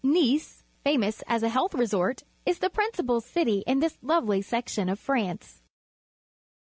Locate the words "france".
4.99-5.61